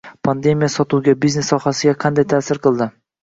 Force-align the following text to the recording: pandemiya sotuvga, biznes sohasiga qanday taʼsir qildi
pandemiya 0.27 0.69
sotuvga, 0.75 1.13
biznes 1.25 1.51
sohasiga 1.53 1.95
qanday 2.05 2.25
taʼsir 2.35 2.63
qildi 2.67 2.89